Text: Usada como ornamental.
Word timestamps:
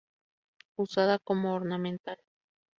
Usada 0.77 1.19
como 1.19 1.53
ornamental. 1.53 2.17